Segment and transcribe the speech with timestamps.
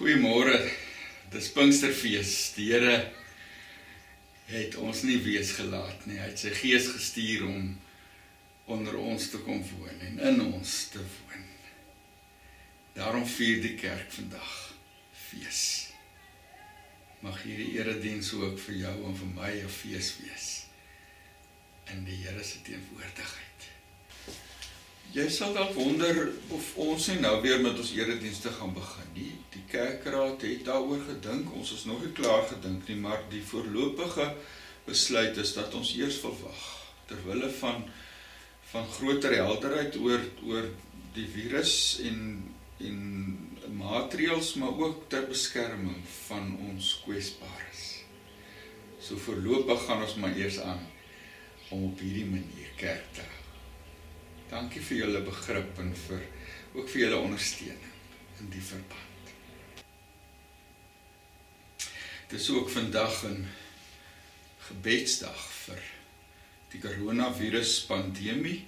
[0.00, 0.56] Goeiemôre.
[1.28, 2.54] Dis Pinksterfees.
[2.56, 3.10] Die Here
[4.48, 6.16] het ons nie wees gelaat nie.
[6.16, 7.66] Hy het sy Gees gestuur om
[8.72, 11.44] onder ons te kom woon en in ons te woon.
[12.96, 14.54] Daarom vier die kerk vandag
[15.26, 15.62] fees.
[17.20, 20.48] Mag hierdie erediens ook vir jou en vir my 'n fees wees
[21.92, 23.68] in die Here se teenwoordigheid.
[25.10, 29.32] Jy sal dalk wonder of ons nie nou weer met ons eredienste gaan begin nie.
[29.50, 31.48] Die kerkraad het daaroor gedink.
[31.58, 34.28] Ons is nog nie klaar gedink nie, maar die voorlopige
[34.86, 36.62] besluit is dat ons eers wil wag
[37.10, 37.82] ter wille van
[38.70, 40.68] van groter helderheid oor oor
[41.16, 41.74] die virus
[42.06, 42.20] en
[42.78, 43.00] en
[43.80, 47.82] maatreëls maar ook ter beskerming van ons kwesbares.
[49.02, 50.86] So voorlopig gaan ons maar eers aan
[51.74, 53.39] om op hierdie manier kerk te hou.
[54.50, 56.24] Dankie vir julle begrip en vir
[56.74, 57.92] ook vir julle ondersteuning
[58.42, 59.30] in die verband.
[62.30, 63.46] Dit is ook vandag 'n
[64.66, 65.82] gebedsdag vir
[66.72, 68.66] die koronavirus pandemie.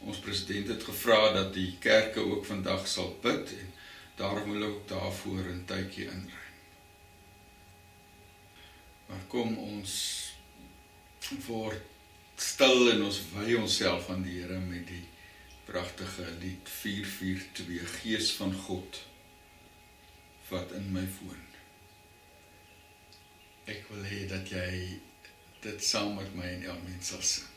[0.00, 3.72] Ons president het gevra dat die kerke ook vandag sal bid en
[4.16, 6.52] daarom wil ek daarvoor 'n tydjie inruim.
[9.08, 9.92] Maar kom ons
[11.46, 11.80] word
[12.36, 15.11] stil en ons wy onsself aan die Here met die
[15.64, 19.02] pragtige lied 442 Gees van God
[20.48, 21.46] wat in my woon.
[23.70, 24.98] Ek wil hê dat jy
[25.62, 27.51] dit saam met my en elkeen sal sing.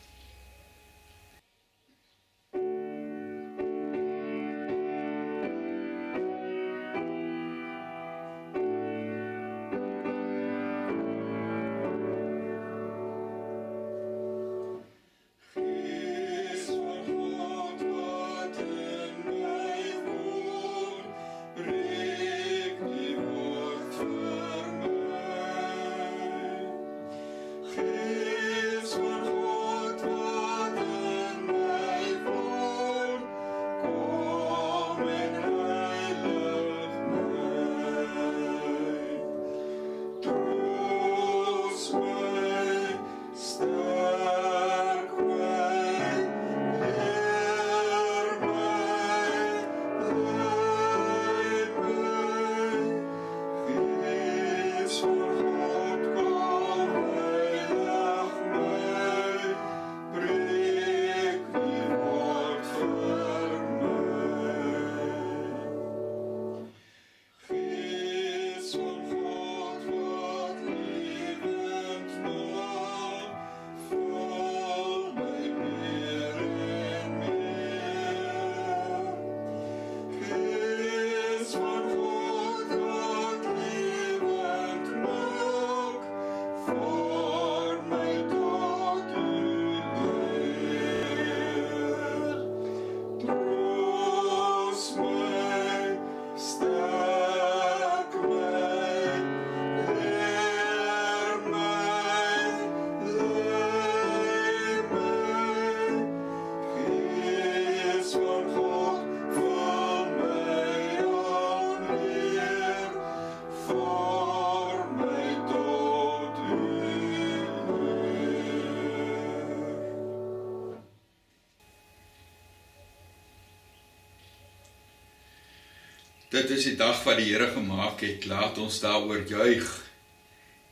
[126.36, 128.26] Dit is die dag wat die Here gemaak het.
[128.28, 129.68] Laat ons daaroor juig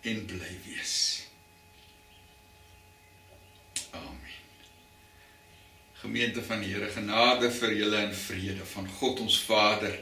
[0.05, 0.97] en bly wees.
[3.97, 4.35] Amen.
[6.03, 9.97] Gemeente van die Here, genade vir julle en vrede van God ons Vader,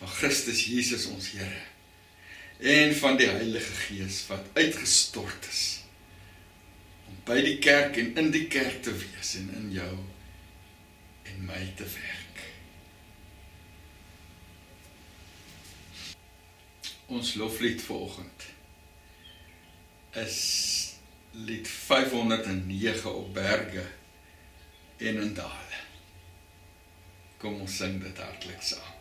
[0.00, 1.62] van Christus Jesus ons Here
[2.64, 5.62] en van die Heilige Gees wat uitgestort is
[7.10, 9.94] om by die kerk en in die kerk te wees en in jou
[11.28, 12.23] en my te werk.
[17.06, 18.42] Ons loflied vanoggend
[20.14, 20.38] is
[21.30, 23.86] lied 509 op berge
[24.96, 25.80] en in dale.
[27.36, 28.93] Kom ons sing dit hartlik saam.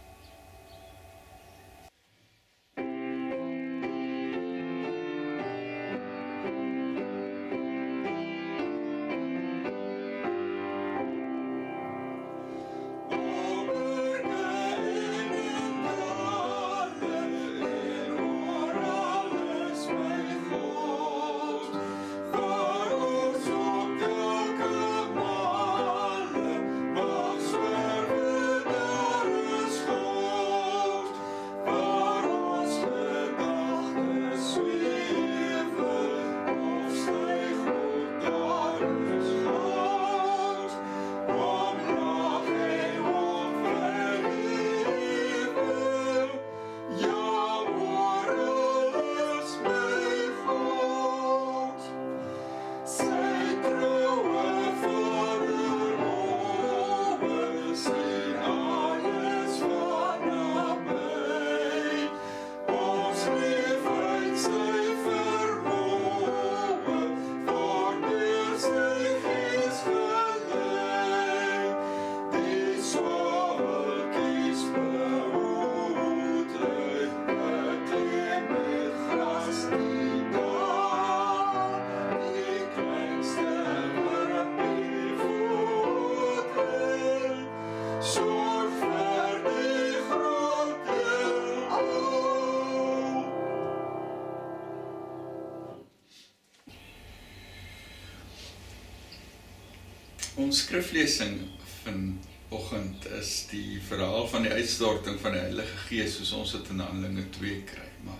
[100.53, 101.39] Ons skriflesing
[101.81, 106.83] vanoggend is die verhaal van die uitstorting van die Heilige Gees soos ons dit in
[106.83, 107.87] Handelinge 2 kry.
[108.05, 108.19] Maar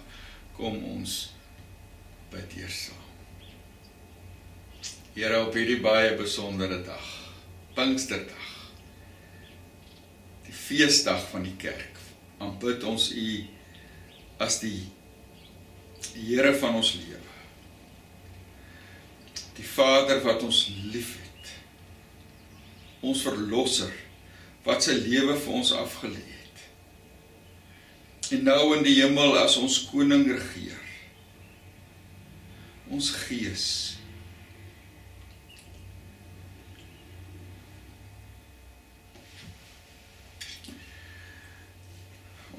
[0.58, 1.14] kom ons
[2.34, 3.06] bid eers saam.
[5.14, 7.06] Here op hierdie baie besondere dag,
[7.78, 8.50] Pinksterdag.
[10.50, 12.02] Die feesdag van die kerk.
[12.42, 13.28] Aanbid ons U
[14.42, 14.80] as die
[16.18, 17.38] Here van ons lewe.
[19.54, 21.23] Die Vader wat ons liefhet
[23.04, 23.92] ons verlosser
[24.64, 26.62] wat sy lewe vir ons afgelê het.
[28.38, 30.80] En nou in die hemel as ons koning regeer.
[32.94, 33.68] Ons gees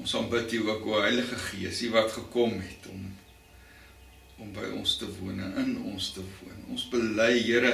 [0.05, 3.07] Ons aanbid U ook o Heilige Gees, U wat gekom het om
[4.35, 6.57] om by ons te woon en in ons te woon.
[6.75, 7.71] Ons bely Here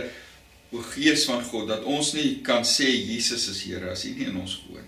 [0.72, 4.30] o Gees van God dat ons nie kan sê Jesus is Here as hy nie
[4.32, 4.88] in ons woon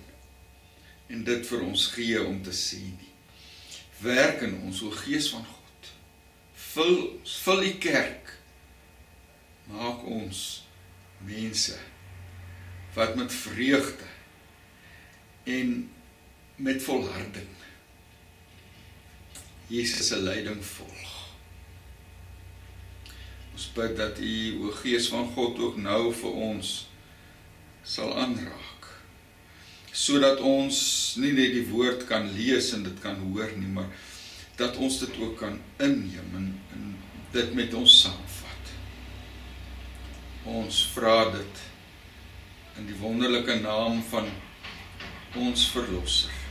[1.13, 3.11] en dit vir ons gee om te sê nie.
[4.01, 5.89] Werk in ons o Gees van God.
[6.73, 6.95] Vul
[7.43, 8.31] vul die kerk.
[9.69, 10.63] Maak ons
[11.23, 11.77] mense
[12.95, 14.09] wat met vreugde
[15.49, 15.75] en
[16.55, 17.49] met volharding
[19.67, 21.12] Jesus se leiding volg.
[23.53, 26.71] Ons bid dat U o Gees van God ook nou vir ons
[27.85, 28.87] sal aanraak.
[29.93, 30.77] Sodat ons
[31.21, 33.91] nie net die woord kan lees en dit kan hoor nie, maar
[34.57, 36.87] dat ons dit ook kan inneem en, en
[37.33, 38.73] dit met ons saamvat.
[40.49, 41.61] Ons vra dit
[42.81, 44.31] in die wonderlike naam van
[45.37, 46.41] ons verlosser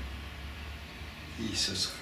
[1.39, 2.02] Jesus Christus.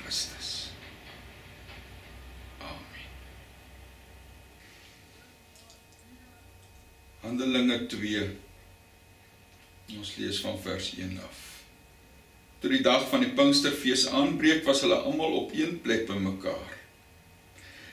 [7.21, 8.21] Handelinge 2
[9.93, 11.41] Ons lees van vers 1 af.
[12.62, 16.79] Toe die dag van die Pinksterfees aanbreek, was hulle almal op een plek bymekaar.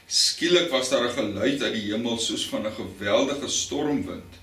[0.07, 4.39] Skielik was daar 'n geluid uit die hemel soos van 'n geweldige stormwind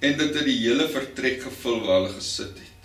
[0.00, 2.82] en dit het die hele vertrek gevul waar hulle gesit het.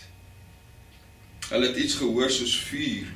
[1.49, 3.07] Hulle het iets gehoor soos vuur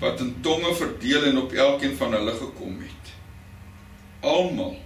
[0.00, 3.04] wat in tonge verdeel en op elkeen van hulle gekom het.
[4.20, 4.76] Almal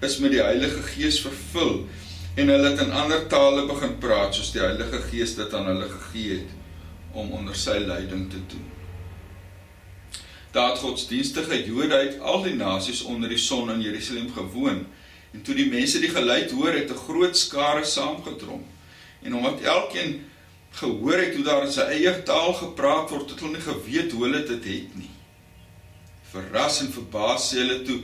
[0.00, 1.88] is met die Heilige Gees vervul
[2.34, 5.88] en hulle het in ander tale begin praat soos die Heilige Gees dit aan hulle
[5.90, 6.52] gegee het
[7.12, 8.66] om onder sy leiding te doen.
[10.54, 14.84] Daar het godsdienstige Jode uit al die nasies onder die son in Jerusalem gewoon
[15.30, 18.64] en toe die mense die geluid hoor het 'n groot skare saamgedrom
[19.22, 20.24] en omdat elkeen
[20.70, 24.24] gehoor het hoe daar in sy eie taal gepraat word het hulle nie geweet hoe
[24.24, 25.10] hulle dit het nie.
[26.30, 28.00] Verras en verbaas sê hulle toe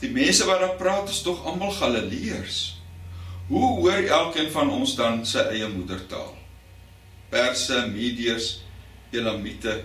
[0.00, 2.75] die mense wat daar praat is tog almal Galileërs.
[3.46, 6.32] Hoe hoor elkeen van ons dan sy eie moedertaal?
[7.30, 8.48] Perse, Mediërs,
[9.14, 9.76] Elamite,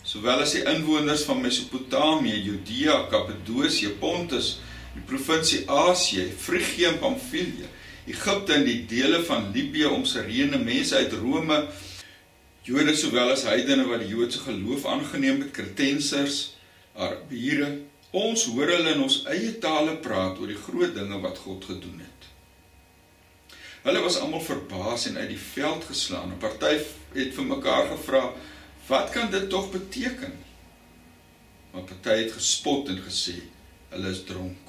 [0.00, 4.54] sowel as die inwoners van Mesopotamië, Judea, Kappadosie, Pontus,
[4.94, 7.68] die provinsie Asië, Frigië en Pamfilië,
[8.08, 11.60] Egipte en die dele van Libië om Sirene, mense uit Rome,
[12.64, 16.54] Jode sowel as heidene wat die Joodse geloof aangeneem het, Kretensers,
[16.96, 17.68] Arabiere,
[18.16, 22.00] ons hoor hulle in ons eie tale praat oor die groot dinge wat God gedoen
[22.00, 22.13] het.
[23.84, 26.30] Hulle was almal verbaas en uit die veld geslaan.
[26.32, 26.78] 'n Party
[27.12, 28.32] het vir mekaar gevra,
[28.86, 30.32] "Wat kan dit tog beteken?"
[31.72, 33.34] Maar party het gespot en gesê,
[33.88, 34.68] "Hulle is dronk."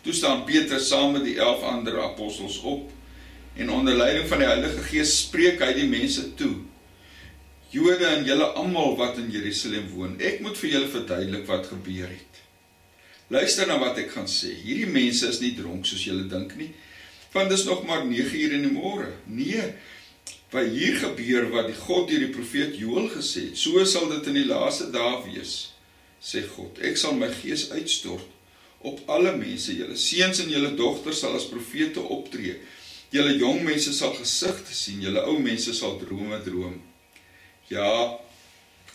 [0.00, 2.90] Toe staan Petrus saam met die 11 ander apostels op
[3.56, 6.56] en onder leiding van die Heilige Gees spreek hy die mense toe.
[7.68, 12.08] Jode en julle almal wat in Jerusalem woon, ek moet vir julle verduidelik wat gebeur
[12.08, 12.40] het.
[13.26, 14.54] Luister na wat ek gaan sê.
[14.64, 16.74] Hierdie mense is nie dronk soos julle dink nie
[17.32, 19.12] want dis nog maar 9 uur in die môre.
[19.24, 19.64] Nee,
[20.52, 24.28] wat hier gebeur wat die God deur die profeet Joël gesê het, so sal dit
[24.28, 25.72] in die laaste dae wees,
[26.20, 26.76] sê God.
[26.84, 28.28] Ek sal my gees uitstort
[28.84, 29.72] op alle mense.
[29.78, 32.58] Julle seuns en julle dogters sal as profete optree.
[33.12, 36.78] Julle jong mense sal gesigte sien, julle ou mense sal drome droom.
[37.72, 37.88] Ja,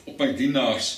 [0.06, 0.94] op my dienaars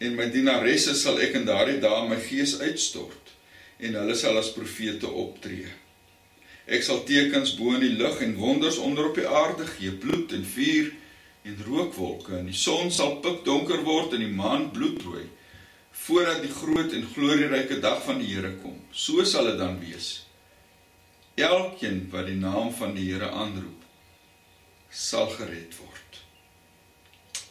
[0.00, 3.32] en my dienaresse sal ek in daardie dae my gees uitstort
[3.80, 5.68] en hulle sal as profete optree.
[6.66, 10.32] Ek sal tekens bo in die lug en wonders onder op die aarde gee, bloed
[10.34, 10.90] en vuur
[11.46, 15.28] en rookwolke en die son sal pikdonker word en die maan bloedrooi
[16.06, 18.76] voordat die groot en glorieryke dag van die Here kom.
[18.92, 20.26] So sal dit dan wees.
[21.40, 23.82] Elkeen wat die naam van die Here aanroep,
[24.90, 26.20] sal gered word.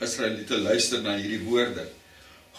[0.06, 1.88] Israeliete luister na hierdie woorde.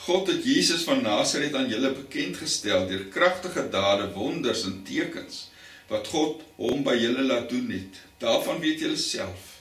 [0.06, 5.46] God het Jesus van Nasaret aan julle bekend gestel deur kragtige dade, wonders en tekens
[5.90, 8.00] wat God hom by julle laat doen het.
[8.22, 9.56] Daarvan weet julle self.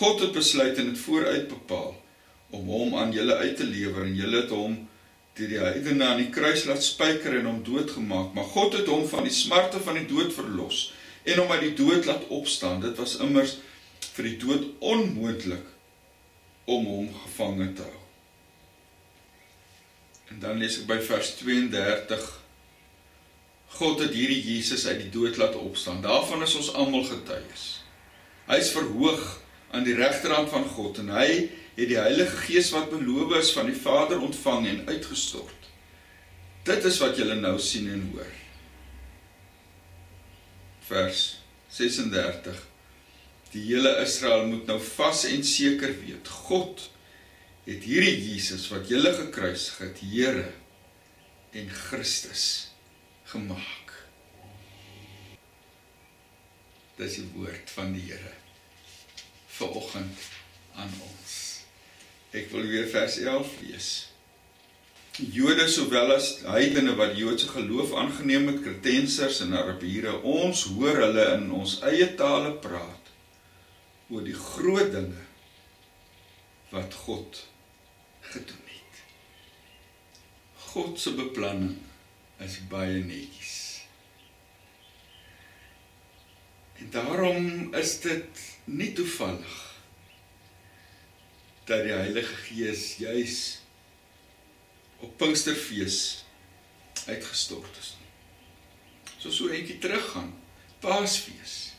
[0.00, 1.94] God het besluit en dit vooruit bepaal
[2.50, 4.78] om hom aan julle uit te lewer en julle het hom
[5.38, 9.06] deur die heidene aan die kruis laat spyker en hom doodgemaak, maar God het hom
[9.08, 10.88] van die smarte van die dood verlos
[11.22, 12.80] en hom uit die dood laat opstaan.
[12.82, 13.58] Dit was immers
[14.16, 15.66] vir die dood onmoontlik
[16.70, 18.00] om hom gevange te hou.
[20.30, 22.28] En dan lees ek by vers 32
[23.78, 26.02] God het hierdie Jesus uit die dood laat opstaan.
[26.02, 27.68] Daarvan is ons almal getuies.
[28.50, 29.22] Hy is verhoog
[29.70, 31.28] aan die regterhand van God en hy
[31.76, 35.68] het die Heilige Gees wat beloof is van die Vader ontvang en uitgestort.
[36.66, 38.34] Dit is wat julle nou sien en hoor.
[40.90, 41.22] Vers
[41.70, 42.66] 36
[43.50, 46.84] Die hele Israel moet nou vas en seker weet, God
[47.66, 50.46] het hierdie Jesus wat julle gekruisig het, Here
[51.58, 52.69] en Christus
[53.30, 53.94] gemaak.
[57.00, 58.36] Dis die woord van die Here
[59.60, 60.28] vir oggend
[60.80, 61.34] aan ons.
[62.36, 63.88] Ek wil weer vers 11 lees.
[65.20, 71.26] Jode sowel as heidene wat Joodse geloof aangeneem het, Kretensers en Arabiere, ons hoor hulle
[71.34, 73.10] in ons eie tale praat
[74.10, 75.26] oor die groot dinge
[76.70, 77.42] wat God
[78.30, 79.04] gedoen het.
[80.70, 81.76] God se beplanning
[82.44, 83.56] is baie netjies.
[86.80, 89.56] En daarom is dit nie toevallig
[91.68, 93.38] dat die Heilige Gees juis
[95.00, 96.24] op Pinksterfees
[97.06, 97.96] uitgestort is.
[99.20, 100.32] So so eentjie teruggaan,
[100.80, 101.74] Paasfees.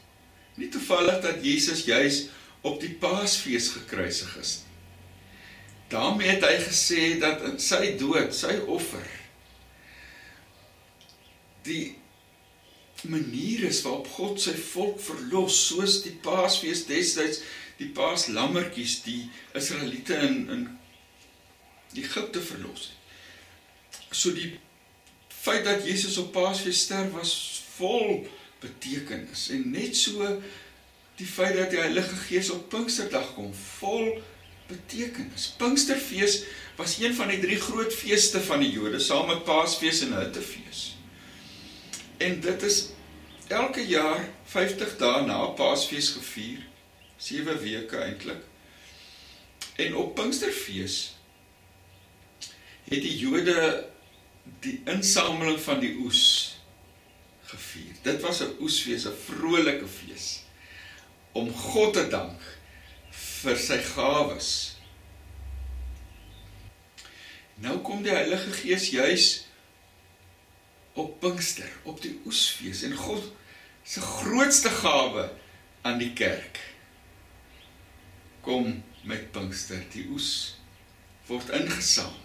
[0.55, 2.27] Nie toevallig dat Jesus juis
[2.61, 4.71] op die Paasfees gekruisig is nie.
[5.91, 9.03] daarmee het hy gesê dat in sy dood, sy offer
[11.65, 11.95] die
[13.01, 17.41] manier is waarop God sy volk verlos soos die Paasfees destyds
[17.81, 19.23] die paaslammetjies die
[19.57, 20.67] Israeliete in in
[21.97, 22.99] Egipte verlos het.
[24.15, 24.53] So die
[25.41, 27.33] feit dat Jesus op Paasfees sterf was
[27.75, 28.27] vol
[28.61, 30.27] betekenis en net so
[31.17, 33.49] die feit dat die Heilige Gees op Pinksterdag kom
[33.79, 34.21] vol
[34.69, 35.51] betekenis.
[35.57, 36.43] Pinksterfees
[36.77, 41.00] was een van die drie groot feeste van die Jode saam met Paasfees en Hittefees.
[42.21, 42.89] En dit is
[43.47, 46.61] elke jaar 50 dae na Paasfees gevier
[47.17, 48.43] 7 weke eintlik.
[49.81, 50.97] En op Pinksterfees
[52.91, 53.57] het die Jode
[54.61, 56.23] die insameling van die oes
[57.49, 57.97] gevier.
[58.05, 60.41] Dit was 'n oesfees, 'n vrolike fees
[61.31, 62.41] om God te dank
[63.41, 64.77] vir sy gawes.
[67.55, 69.45] Nou kom die Heilige Gees juis
[70.93, 73.31] op Pinkster, op die oesfees en God
[73.83, 75.29] se grootste gawe
[75.81, 76.59] aan die kerk
[78.41, 79.81] kom met Pinkster.
[79.93, 80.57] Die oes
[81.29, 82.17] word ingesamel.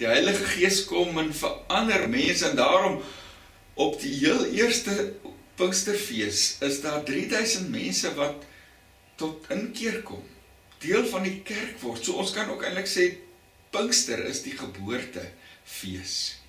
[0.00, 3.00] Die Heilige Gees kom en verander mense en daarom
[3.74, 5.14] op die heel eerste
[5.56, 8.44] Pinksterfees is daar 3000 mense wat
[9.20, 10.22] tot inkeer kom.
[10.82, 12.04] Deel van die kerk word.
[12.04, 13.08] So ons kan ook eintlik sê
[13.72, 16.41] Pinkster is die geboortefees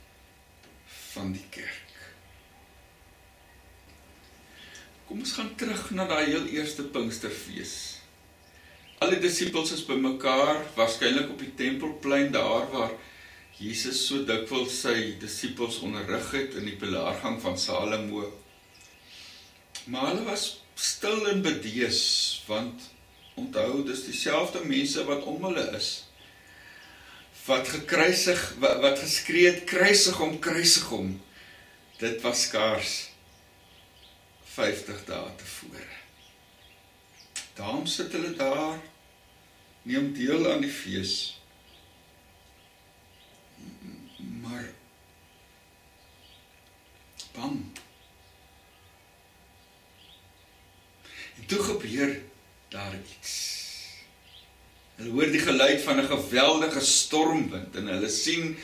[1.14, 1.80] van die kerk.
[5.08, 7.74] Kom ons gaan terug na daai heel eerste Pinksterfees.
[9.04, 12.94] Al die disippels is bymekaar, waarskynlik op die tempelplein daar waar
[13.60, 18.26] Jesus so dikwels sy disippels onderrig het in die pilaargang van Salomo.
[19.86, 20.48] Maar hulle was
[20.80, 22.02] stil en bedees
[22.48, 22.90] want
[23.38, 25.92] onthou dis dieselfde mense wat om hulle is
[27.46, 31.18] wat gekruisig wat, wat geskree het kruisig hom kruisig hom
[32.00, 32.96] dit was skaars
[34.56, 35.92] 50 dae tevore
[37.60, 38.82] daarom sit hulle daar
[39.84, 41.42] neem deel aan die fees.
[44.18, 44.70] Maar
[47.32, 47.66] bang.
[51.36, 52.22] En toe gebeur
[52.68, 53.34] daar iets.
[54.96, 58.58] Hulle hoor die geluid van 'n geweldige stormwind en hulle sien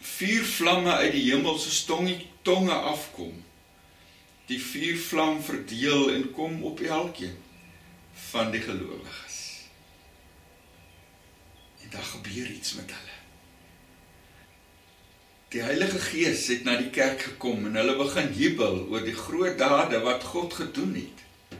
[0.00, 3.44] vier vlamme uit die hemel so stongie tonge afkom.
[4.46, 7.38] Die vier vlam verdeel en kom op elkeen
[8.30, 9.32] van die gelowiges
[11.92, 13.16] daar gebeur iets met hulle.
[15.48, 19.58] Die Heilige Gees het na die kerk gekom en hulle begin jubel oor die groot
[19.60, 21.58] dade wat God gedoen het.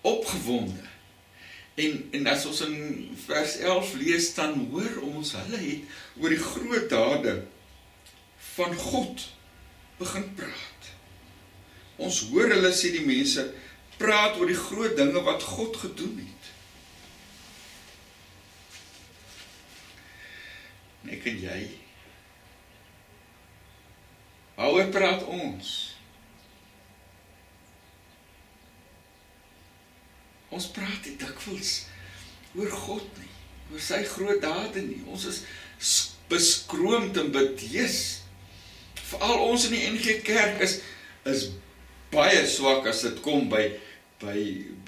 [0.00, 0.89] Opgewonde.
[1.74, 2.76] En en as ons in
[3.26, 7.36] vers 11 lees dan hoor ons hulle het oor die groot dade
[8.54, 9.28] van God
[10.00, 10.90] begin praat.
[12.00, 13.44] Ons hoor hulle sê die mense
[14.00, 16.48] praat oor die groot dinge wat God gedoen het.
[21.16, 21.60] Ek en jy.
[24.56, 25.89] Waaroor praat ons?
[30.50, 31.74] Ons praat nie dikwels
[32.58, 33.34] oor God nie,
[33.70, 34.98] oor sy groot dade nie.
[35.06, 35.44] Ons is
[36.30, 38.00] beskroomd en bedees.
[39.10, 40.80] Veral ons in die NG Kerk is
[41.28, 41.50] is
[42.10, 43.66] baie swak as dit kom by
[44.22, 44.36] by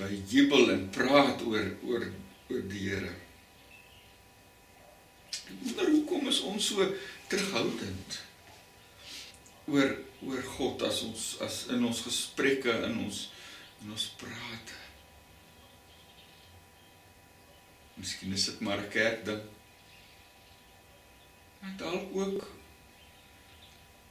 [0.01, 2.07] by jubel en praat oor oor
[2.51, 3.13] oor die Here.
[5.77, 6.87] Maar hoekom is ons so
[7.31, 8.21] terughoudend
[9.71, 9.97] oor
[10.27, 13.27] oor God as ons as in ons gesprekke in ons
[13.83, 14.82] in ons prate?
[17.95, 19.43] Miskien is dit maar 'n kerk ding.
[21.61, 22.51] Maar dalk ook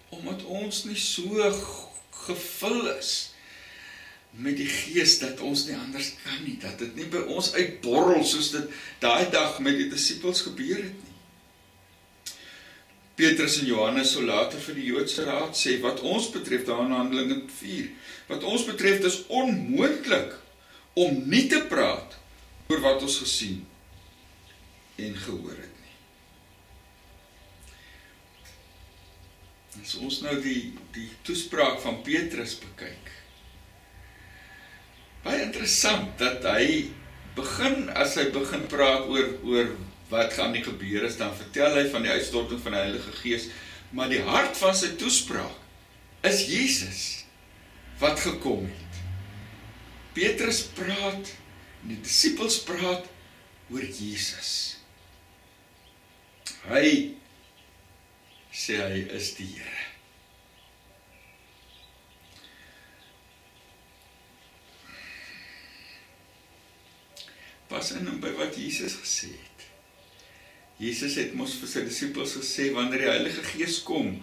[0.10, 1.52] omdat ons nie so
[2.10, 3.34] gevul is
[4.32, 8.24] met die gees dat ons nie anders kan nie, dat dit nie by ons uitborrel
[8.24, 11.16] soos dit daai dag met die disippels gebeur het nie.
[13.16, 16.96] Petrus en Johannes sou later vir die Joodse raad sê wat ons betref daar in
[16.96, 17.90] Handelinge 4,
[18.32, 20.38] wat ons betref is onmoontlik
[20.94, 22.16] om nie te praat
[22.72, 23.60] oor wat ons gesien
[24.96, 25.96] en gehoor het nie.
[29.82, 33.12] As ons nou die die toespraak van Petrus bekyk.
[35.24, 36.92] Baie interessant dat hy
[37.38, 39.72] begin as hy begin praat oor oor
[40.12, 43.48] wat gaan nie gebeur is dan vertel hy van die uitstorting van die Heilige Gees,
[43.96, 45.56] maar die hart van sy toespraak
[46.28, 47.04] is Jesus
[48.02, 49.00] wat gekom het.
[50.18, 51.32] Petrus praat
[51.88, 53.08] die disippels praat
[53.72, 54.81] oor Jesus.
[56.70, 57.16] Hy
[58.54, 59.88] sê hy is die Here.
[67.72, 69.66] Pas in by wat Jesus gesê het.
[70.82, 74.18] Jesus het mos vir sy disippels gesê wanneer die Heilige Gees kom,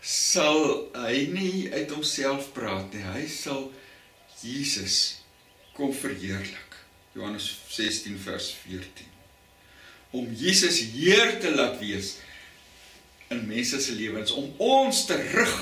[0.00, 3.04] sal hy nie uit homself praat nie.
[3.04, 3.66] Hy sal
[4.40, 5.20] Jesus
[5.76, 6.78] kom verheerlik.
[7.16, 9.09] Johannes 16 vers 14
[10.10, 12.16] om Jesus Heer te laat wees
[13.30, 15.58] in mense se lewens om ons te rig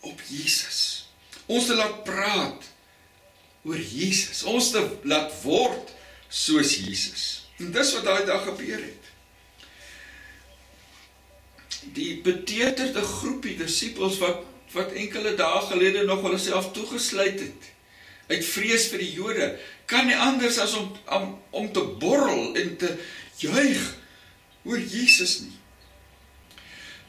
[0.00, 0.80] op Jesus.
[1.46, 2.66] Ons te laat praat
[3.62, 4.42] oor Jesus.
[4.50, 5.92] Ons te laat word
[6.32, 7.26] soos Jesus.
[7.62, 9.10] En dis wat daai dag gebeur het.
[11.94, 17.66] Die beteuterde groepie disippels wat wat enkele dae gelede nog hulle self toegesluit het
[18.32, 19.48] uit vrees vir die Jode
[19.90, 22.94] kan nie anders as om om, om te borrel en te
[23.40, 23.82] juig
[24.64, 25.58] oor Jesus nie.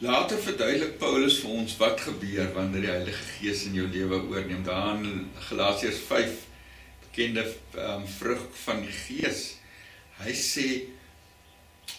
[0.04, 4.64] Later verduidelik Paulus vir ons wat gebeur wanneer die Heilige Gees in jou lewe oorneem.
[4.66, 6.42] Daar in Galasiërs 5
[7.06, 7.46] bekende
[7.78, 9.44] um, vrug van die Gees.
[10.20, 10.68] Hy sê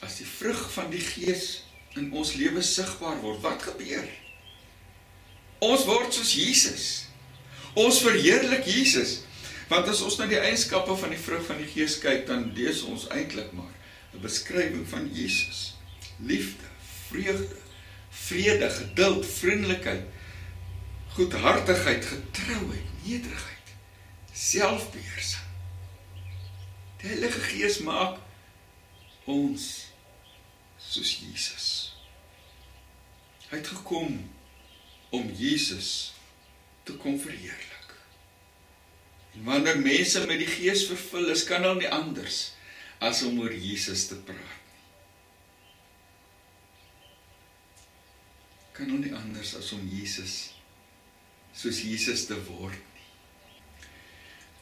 [0.05, 1.63] as die vrug van die Gees
[1.97, 4.09] in ons lewe sigbaar word, wat gebeur?
[5.65, 6.89] Ons word soos Jesus.
[7.79, 9.23] Ons verheerlik Jesus.
[9.71, 12.83] Want as ons na die eienskappe van die vrug van die Gees kyk, dan lees
[12.85, 13.74] ons eintlik maar
[14.15, 15.75] 'n beskrywing van Jesus.
[16.19, 16.65] Liefde,
[17.09, 17.57] vreugde,
[18.11, 20.03] vrede, geduld, vriendelikheid,
[21.09, 23.69] goedhartigheid, getrouheid, nederigheid,
[24.33, 25.43] selfbeheersing.
[26.97, 28.19] Die Heilige Gees maak
[29.25, 29.87] ons
[30.79, 31.69] soos Jesus.
[33.49, 34.31] Hy het gekom
[35.11, 36.15] om Jesus
[36.83, 37.95] te kom verheerlik.
[39.35, 42.54] En wanneer mense met die Gees vervul is, kan hulle nie anders
[43.05, 44.61] as om oor Jesus te praat.
[48.75, 50.51] Kan nou nie anders as om Jesus
[51.55, 53.07] soos Jesus te word nie.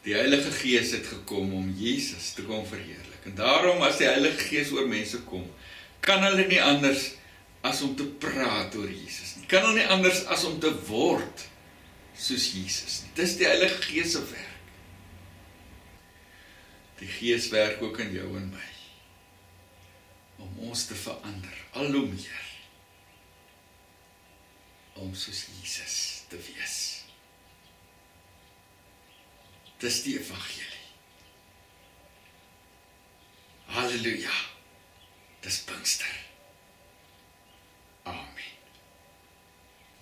[0.02, 3.22] Die Heilige Gees het gekom om Jesus te kom verheerlik.
[3.30, 5.46] En daarom as die Heilige Gees oor mense kom,
[6.04, 7.12] kan hulle nie anders
[7.64, 9.46] as om te praat oor Jesus nie.
[9.48, 11.46] Kan hulle nie anders as om te word
[12.18, 13.14] soos Jesus nie.
[13.22, 14.51] Dis die Heilige Gees se werk.
[17.02, 18.68] Die Gees werk ook in jou en my
[20.44, 22.44] om ons te verander al hoe meer
[25.02, 25.96] om soos Jesus
[26.30, 26.76] te wees.
[29.82, 30.86] Dis die evangelie.
[33.74, 34.38] Halleluja.
[35.42, 36.16] Dis Pinkster.
[38.06, 38.50] Amen.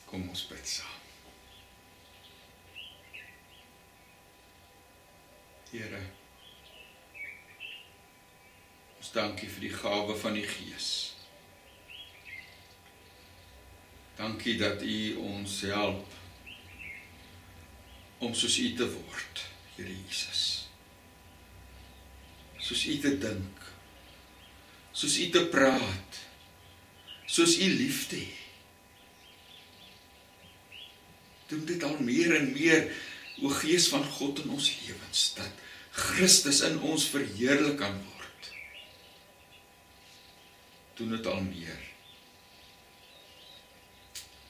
[0.05, 0.97] Kom ons bid saam.
[5.71, 6.20] Here
[9.11, 10.89] Ons dankie vir die gawe van die Gees.
[14.15, 14.99] Dankie dat U
[15.33, 16.13] ons help
[18.23, 19.41] om soos U te word,
[19.75, 20.43] Here Jesus.
[22.63, 23.65] Soos U te dink.
[24.95, 26.21] Soos U te praat.
[27.27, 28.47] Soos U liefde het.
[31.51, 32.87] Doen dit al meer en meer
[33.43, 35.67] o Gees van God in ons lewens dat
[35.99, 38.20] Christus in ons verheerlik kan word.
[41.01, 41.79] Doen dit al meer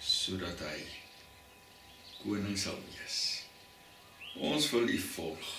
[0.03, 0.81] sodat hy
[2.25, 3.19] koning sal wees.
[4.51, 5.53] Ons wil U volg.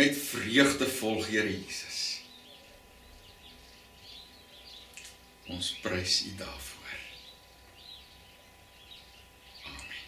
[0.00, 2.00] Met vreugde volg Here Jesus.
[5.52, 6.96] Ons prys U daarvoor.
[9.68, 10.02] Amen.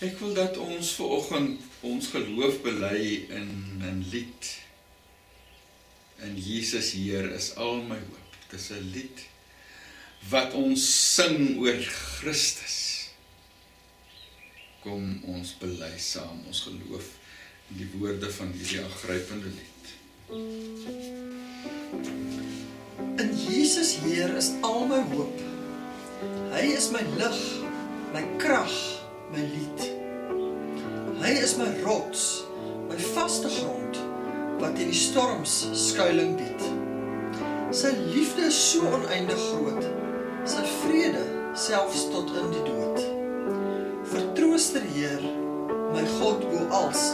[0.00, 3.48] Ek wil dat ons ver oggend ons geloof bely in
[3.84, 4.48] 'n lied
[6.24, 8.36] in Jesus Heer is al my hoop.
[8.48, 9.20] Dit is 'n lied
[10.28, 13.08] wat ons sing oor Christus.
[14.82, 17.06] Kom ons bely saam ons geloof
[17.70, 19.84] in die woorde van hierdie aangrypende lied.
[23.20, 25.40] In Jesus Heer is al my hoop.
[26.52, 27.40] Hy is my lig,
[28.12, 28.99] my krag,
[29.32, 29.82] my lied.
[31.20, 32.42] Hy is my rots,
[32.88, 33.98] my vaste grond
[34.60, 36.64] wat in die storms skuilings bied.
[37.76, 39.86] Sy liefde is so oneindig groot,
[40.50, 41.22] sy vrede
[41.54, 43.04] selfs tot in die dood.
[44.10, 45.22] Vertrooster Heer,
[45.94, 47.12] my God bo als,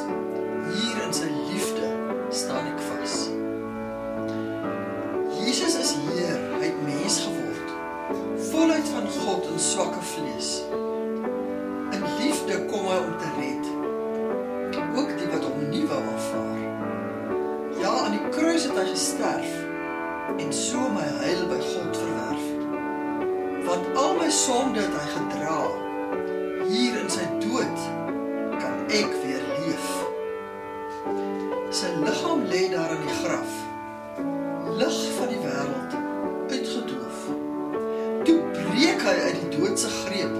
[39.07, 40.35] hy uit die dood se greep.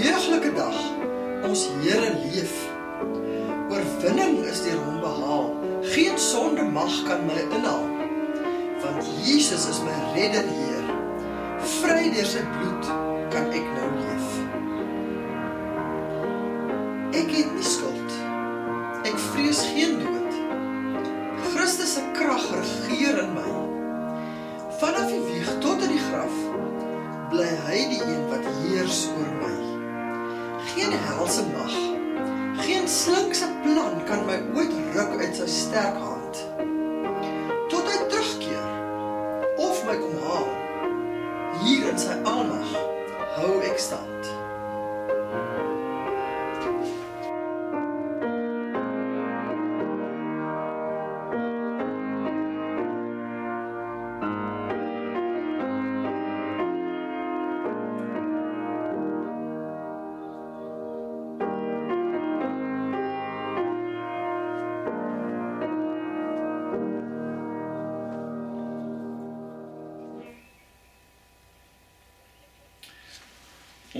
[0.00, 0.78] Heuglike dag,
[1.48, 2.54] ons Here leef.
[3.72, 5.50] Oorwinning is deur hom behaal.
[5.92, 7.88] Geen sonde mag kan my inhaal.
[8.82, 10.88] Want Jesus is my redder Heer.
[11.78, 12.90] Vry deur sy bloed
[13.34, 14.11] kan ek nou leef.
[35.32, 36.40] Uit sy sterk hand.
[37.72, 38.66] Tot hy terugkeer
[39.64, 40.48] of my kom haal.
[41.64, 42.74] Hier in sy almag
[43.38, 44.11] hou ek stand.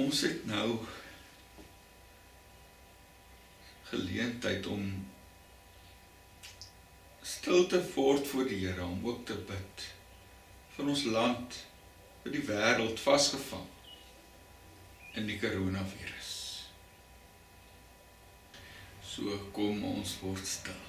[0.03, 0.69] Ons het nou
[3.93, 4.87] geleentheid om
[7.23, 9.85] stil te word voor die Here om ook te bid
[10.73, 11.59] vir ons land,
[12.23, 13.69] vir die wêreld vasgevang
[15.21, 16.33] in die koronavirus.
[19.05, 20.81] So kom ons word stil.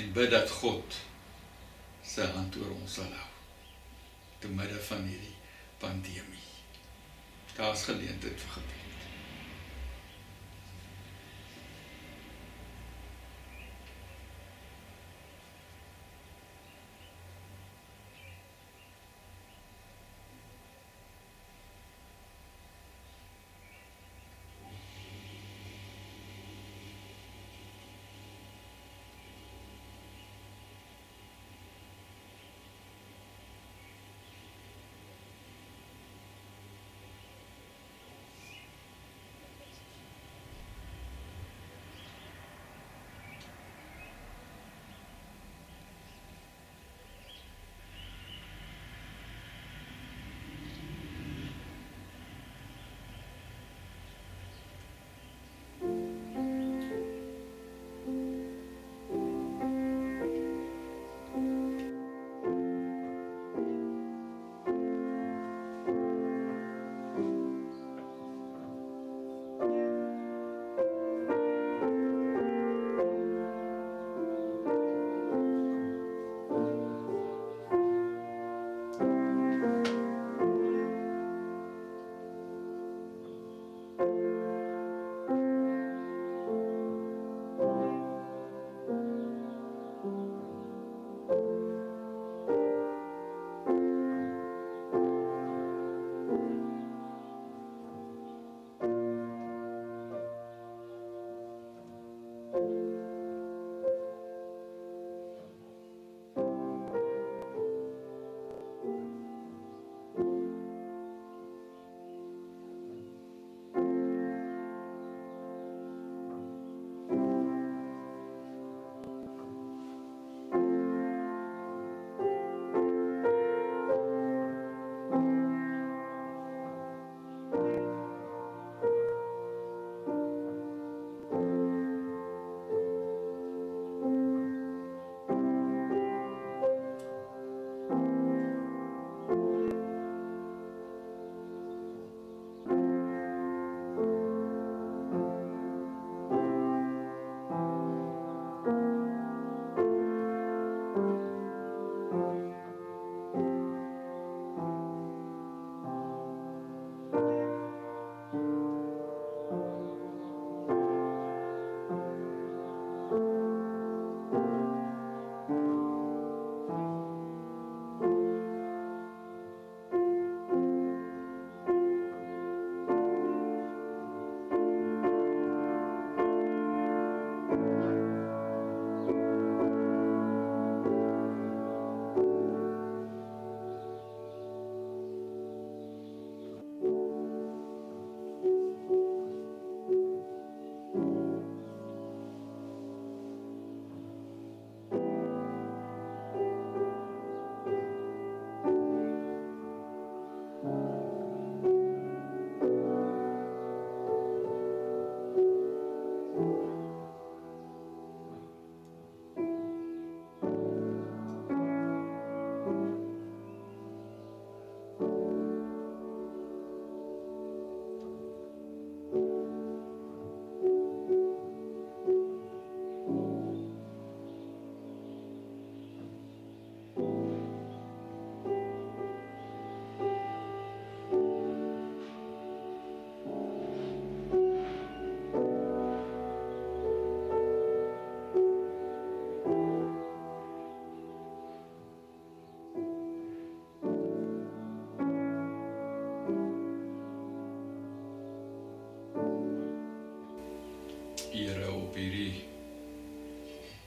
[0.00, 1.00] En bid dat God
[2.06, 3.32] sy hand oor ons sal hou
[4.40, 5.36] te midde van hierdie
[5.80, 6.55] pandemie.
[7.56, 8.85] Daar's geleentheid vir gebed.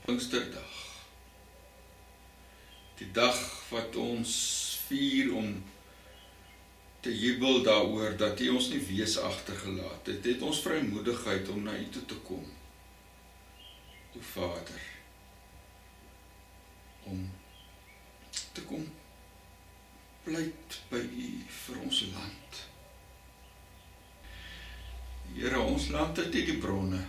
[0.04, 0.74] Pinksterdag.
[3.00, 3.38] Die dag
[3.72, 4.34] wat ons
[4.86, 5.48] vier om
[7.02, 10.30] te jubel daaroor dat U ons nie wees agtergelaat het.
[10.30, 12.46] Het ons vrymoedigheid om na U toe te kom.
[14.14, 14.86] O Vader,
[17.10, 17.26] om
[18.52, 18.86] te kom
[20.22, 22.66] pleit by U vir ons land.
[25.34, 27.08] Here, ons land het nie die bronne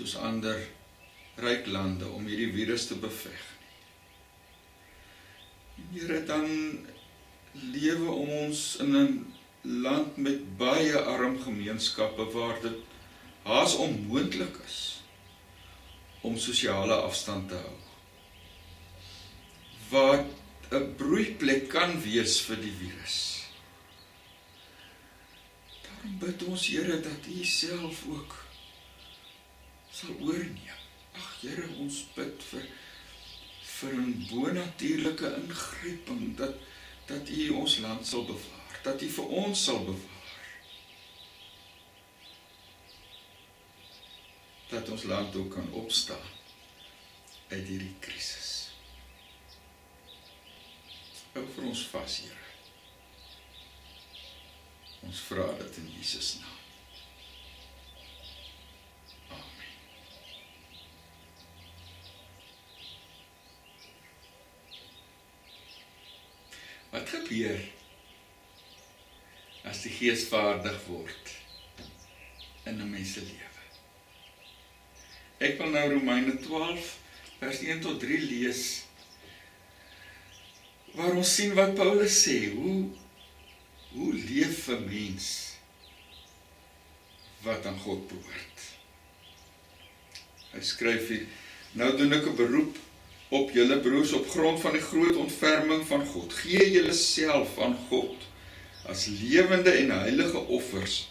[0.00, 0.56] soos ander
[1.44, 3.68] ryk lande om hierdie virus te beveg nie.
[5.92, 6.46] Here, dan
[7.74, 9.12] lewe ons in 'n
[9.84, 12.78] land met baie arm gemeenskappe waar dit
[13.44, 15.02] haas onmoontlik is
[16.20, 17.78] om sosiale afstand te hou.
[19.90, 20.26] Wat
[20.72, 23.16] 'n broeiplek kan wees vir die virus.
[25.82, 28.49] Daarom bid ons Here dat U self ook
[29.92, 30.78] sal oorneem.
[31.14, 32.66] Ag Here, ons bid vir
[33.80, 36.54] vir 'n bonatuurlike ingryping dat
[37.06, 40.18] dat U ons land sal bewaar, dat U vir ons sal bewaar.
[44.68, 46.30] Dat ons land ook kan opstaan
[47.48, 48.70] uit hierdie krisis.
[51.32, 52.46] Hou vir ons vas, Here.
[55.06, 56.59] Ons vra dit in Jesus naam.
[67.30, 67.60] Gebeur
[69.62, 71.28] as die Gees vaardig word
[72.66, 73.66] in 'n mens se lewe?
[75.38, 76.88] Ek wil nou Romeine 12
[77.38, 78.64] vers 1 tot 3 lees
[80.98, 82.90] waar ons sien wat Paulus sê, hoe
[83.94, 85.30] hoe leef 'n mens
[87.46, 88.58] wat aan God behoort.
[90.50, 91.26] Hy skryf hier:
[91.78, 92.89] Nou doen ek 'n beroep
[93.30, 96.32] op julle broers op grond van die groot ontferming van God.
[96.34, 98.26] Gee julleself aan God
[98.90, 101.04] as lewende en heilige offers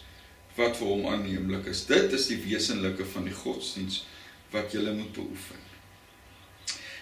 [0.58, 1.86] wat vir hom aanneemlik is.
[1.88, 4.02] Dit is die wesenlike van die godsdiens
[4.52, 5.62] wat julle moet beoefen.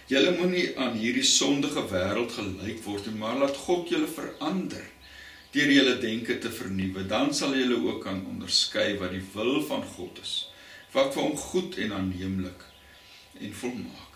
[0.08, 4.86] Julle moenie aan hierdie sondige wêreld gelyk word nie, maar laat God julle verander
[5.52, 7.02] deur julle denke te vernuwe.
[7.10, 10.36] Dan sal julle ook kan onderskei wat die wil van God is,
[10.94, 12.62] wat vir hom goed en aanneemlik
[13.42, 14.07] en volmaak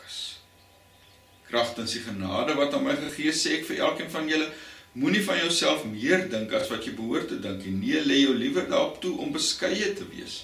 [1.53, 4.49] kragtens die genade wat aan my gegee is, sê ek vir elkeen van julle,
[4.97, 7.77] moenie van jouself meer dink as wat jy behoort te dink nie.
[7.77, 10.43] Nee, lê jou liewer daarop toe om beskeie te wees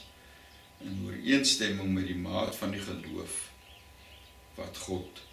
[0.85, 3.41] in ooreenstemming met die maat van die geloof
[4.59, 5.25] wat God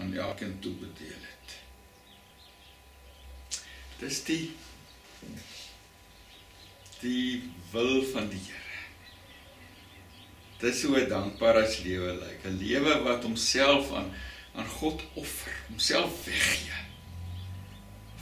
[0.00, 1.56] aan elkeen toebedeel het.
[4.00, 4.44] Dis die
[7.02, 8.60] die wil van die Here.
[10.62, 14.14] Dis hoe 'n dankbare lewe lyk, 'n lewe wat homself aan
[14.54, 16.80] aan God offer, homself weggee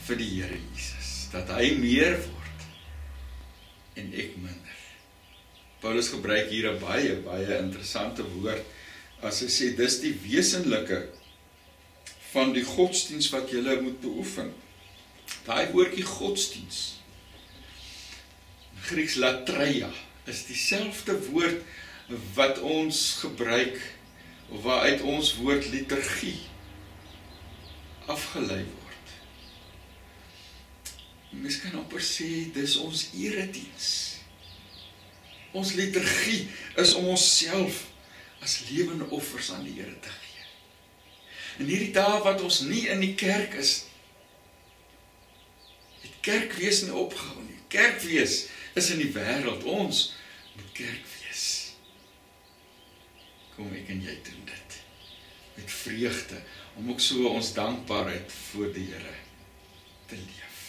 [0.07, 2.67] vir die Here Jesus, dat hy meer word
[4.01, 4.79] en ek minder.
[5.81, 8.65] Paulus gebruik hier 'n baie baie interessante woord
[9.23, 11.09] as hy sê dis die wesenlike
[12.33, 14.55] van die godsdiens wat jy moet beoefen.
[15.47, 17.01] Daai woordjie godsdiens
[18.81, 19.91] Grieks latreia
[20.31, 21.61] is dieselfde woord
[22.35, 23.77] wat ons gebruik
[24.51, 26.39] waaruit ons woord liturgie
[28.11, 29.13] afgelei word.
[31.31, 33.91] Mens kan amper sê dis ons erediens.
[35.55, 37.85] Ons liturgie is om onsself
[38.43, 40.47] as lewende offers aan die Here te gee.
[41.63, 43.85] In hierdie dae wat ons nie in die kerk is
[46.01, 47.59] het kerk wees nie opgehou nie.
[47.71, 48.47] Kerk wees
[48.79, 49.67] is in die wêreld.
[49.69, 50.11] Ons
[50.57, 51.10] moet kerk.
[53.61, 54.77] Kom ek en jy doen dit
[55.59, 56.39] met vreugde
[56.81, 59.17] om ook so ons dankbaarheid voor die Here
[60.09, 60.63] te leef.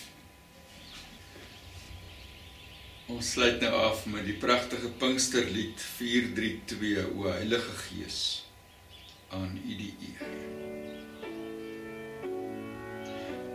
[3.15, 8.19] Ons sluit nou af met die pragtige Pinksterlied 432 O Heilige Gees
[9.39, 10.35] aan U die eer.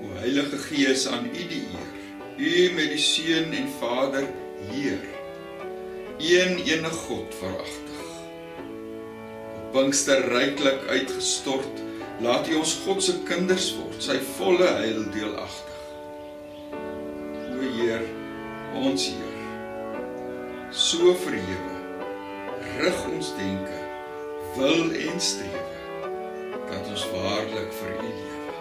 [0.00, 1.90] O Heilige Gees aan U die eer.
[2.40, 4.30] U met die Seun en Vader
[4.70, 5.04] Heer.
[6.24, 7.85] Een enige God veragter
[9.76, 11.80] Pinkster ryklik uitgestort,
[12.24, 15.82] laat U ons God se kinders word, sy volle heil deelagtig.
[16.72, 18.06] O Heer,
[18.80, 19.42] ons Heer,
[20.72, 21.76] so verhewe,
[22.78, 23.82] rig ons denke,
[24.56, 25.84] wil en strewe
[26.72, 28.56] dat ons waarlik vir U lewe.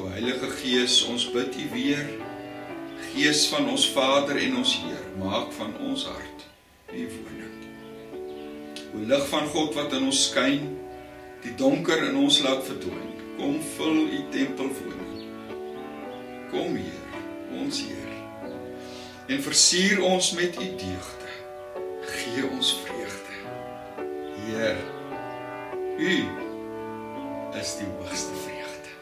[0.00, 2.08] O Heilige Gees, ons bid U weer,
[3.10, 6.48] Gees van ons Vader en ons Heer, maak van ons hart
[6.88, 7.65] U woning.
[8.96, 10.70] O lig van God wat in ons skyn,
[11.44, 13.12] die donker in ons laat verdwyn.
[13.36, 15.26] Kom vul u tempel woning.
[16.48, 17.20] Kom Heer,
[17.60, 18.14] ons Heer.
[19.28, 21.30] En versier ons met u deugde.
[22.08, 23.36] Gee ons vreugde.
[24.46, 24.80] Heer,
[26.00, 26.16] u
[27.60, 28.96] is die hoogste vreugde.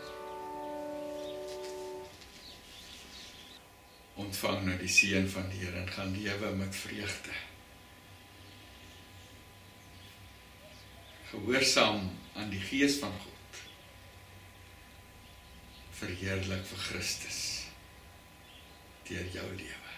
[4.26, 7.42] Ontvang nou die seën van die Here en gaan lewe met vreugde.
[11.34, 13.60] gehoorsaam aan die gees van God
[15.94, 17.40] verheerlik vir Christus
[19.08, 19.92] deur jou lewe.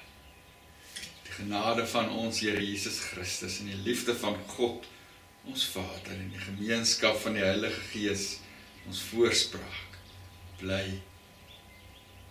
[1.26, 4.86] Die genade van ons Here Jesus Christus en die liefde van God
[5.46, 8.24] ons Vader en die gemeenskap van die Heilige Gees
[8.86, 10.00] ons voorspraak
[10.60, 10.86] bly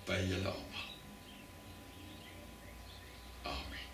[0.08, 0.90] by julle almal.
[3.56, 3.86] Amen.